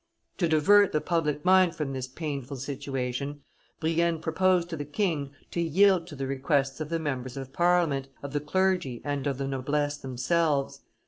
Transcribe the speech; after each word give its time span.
To 0.39 0.47
divert 0.47 0.93
the 0.93 0.99
public 0.99 1.45
mind 1.45 1.75
from 1.75 1.93
this 1.93 2.07
painful 2.07 2.57
situation, 2.57 3.41
Brienne 3.79 4.17
proposed 4.19 4.67
to 4.71 4.75
the 4.75 4.83
king 4.83 5.29
to 5.51 5.61
yield 5.61 6.07
to 6.07 6.15
the 6.15 6.25
requests 6.25 6.79
of 6.81 6.89
the 6.89 6.97
members 6.97 7.37
of 7.37 7.53
Parliament, 7.53 8.07
of 8.23 8.33
the 8.33 8.39
clergy, 8.41 9.03
and 9.05 9.27
of 9.27 9.37
the 9.37 9.47
noblesse 9.47 9.97
themselves. 9.97 10.81